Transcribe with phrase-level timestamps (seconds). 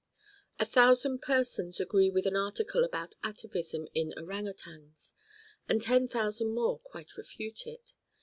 [0.59, 5.13] A thousand persons agree with an article about atavism in orang outangs
[5.69, 7.93] and ten thousand more quite refute it.